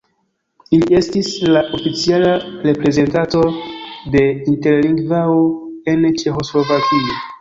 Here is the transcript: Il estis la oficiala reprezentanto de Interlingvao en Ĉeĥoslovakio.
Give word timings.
Il 0.75 0.85
estis 0.99 1.27
la 1.55 1.61
oficiala 1.79 2.31
reprezentanto 2.69 3.43
de 4.17 4.25
Interlingvao 4.55 5.37
en 5.95 6.09
Ĉeĥoslovakio. 6.23 7.19